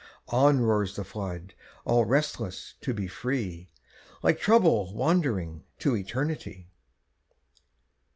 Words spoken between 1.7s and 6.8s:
all restless to be free, Like Trouble wandering to Eternity.